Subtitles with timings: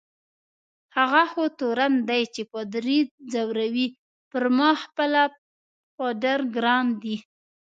[0.97, 2.99] هغه خو تورن دی چي پادري
[3.31, 3.87] ځوروي،
[4.31, 5.23] پر ما خپله
[5.97, 7.17] پادر ګران دی.